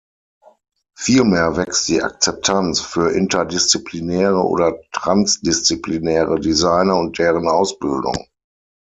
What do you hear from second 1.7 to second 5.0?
die Akzeptanz für interdisziplinäre oder